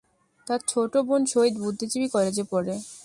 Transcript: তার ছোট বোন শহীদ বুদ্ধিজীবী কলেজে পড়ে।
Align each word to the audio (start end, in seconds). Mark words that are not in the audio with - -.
তার 0.47 0.59
ছোট 0.67 0.93
বোন 1.07 1.21
শহীদ 1.25 1.55
বুদ্ধিজীবী 1.57 2.07
কলেজে 2.07 2.43
পড়ে। 2.51 2.73